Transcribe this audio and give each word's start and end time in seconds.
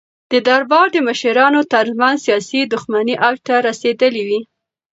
د 0.31 0.33
دربار 0.47 0.87
د 0.91 0.97
مشرانو 1.07 1.61
ترمنځ 1.73 2.17
سیاسي 2.25 2.61
دښمنۍ 2.73 3.15
اوج 3.25 3.37
ته 3.47 3.53
رسېدلې 3.67 4.23
وې. 4.27 4.39